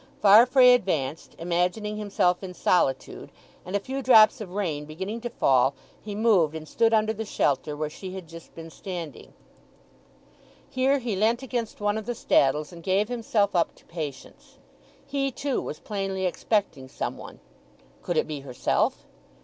Farfrae 0.19 0.73
advanced, 0.73 1.35
imagining 1.37 1.95
himself 1.97 2.41
in 2.41 2.55
solitude, 2.55 3.31
and 3.63 3.75
a 3.75 3.79
few 3.79 4.01
drops 4.01 4.41
of 4.41 4.49
rain 4.49 4.85
beginning 4.85 5.21
to 5.21 5.29
fall 5.29 5.75
he 6.01 6.15
moved 6.15 6.55
and 6.55 6.67
stood 6.67 6.91
under 6.91 7.13
the 7.13 7.23
shelter 7.23 7.77
where 7.77 7.87
she 7.87 8.15
had 8.15 8.27
just 8.27 8.55
been 8.55 8.71
standing. 8.71 9.31
Here 10.67 10.97
he 10.97 11.15
leant 11.15 11.43
against 11.43 11.79
one 11.79 11.99
of 11.99 12.07
the 12.07 12.15
staddles, 12.15 12.71
and 12.73 12.81
gave 12.81 13.09
himself 13.09 13.55
up 13.55 13.75
to 13.75 13.85
patience. 13.85 14.57
He, 15.05 15.29
too, 15.29 15.61
was 15.61 15.79
plainly 15.79 16.25
expecting 16.25 16.87
some 16.89 17.15
one; 17.15 17.39
could 18.01 18.17
it 18.17 18.25
be 18.25 18.39
herself? 18.39 19.05